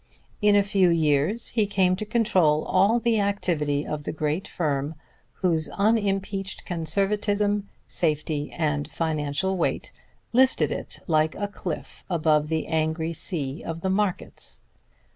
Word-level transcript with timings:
In 0.41 0.55
a 0.55 0.63
few 0.63 0.89
years 0.89 1.49
he 1.49 1.67
came 1.67 1.95
to 1.97 2.07
control 2.07 2.63
all 2.65 2.99
the 2.99 3.19
activity 3.19 3.85
of 3.85 4.03
the 4.03 4.11
great 4.11 4.47
firm 4.47 4.95
whose 5.41 5.69
unimpeached 5.69 6.65
conservatism, 6.65 7.69
safety 7.87 8.51
and 8.51 8.89
financial 8.89 9.57
weight 9.57 9.91
lifted 10.33 10.71
it 10.71 10.97
like 11.05 11.35
a 11.35 11.47
cliff 11.47 12.03
above 12.09 12.47
the 12.47 12.65
angry 12.65 13.13
sea 13.13 13.61
of 13.63 13.81
the 13.81 13.91
markets. 13.91 14.61